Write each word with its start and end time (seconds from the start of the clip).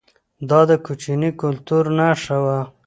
دا 0.49 0.59
د 0.69 0.71
کوچي 0.85 1.13
کلتور 1.41 1.83
نښه 1.99 2.37
وه 2.43 2.59